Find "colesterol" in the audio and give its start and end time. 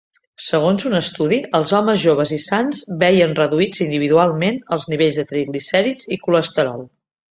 6.29-6.89